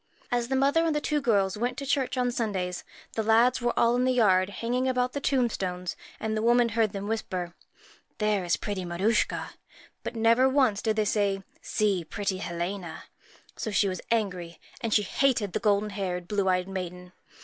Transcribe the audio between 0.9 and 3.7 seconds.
the two girls went to church on Sundays, the lads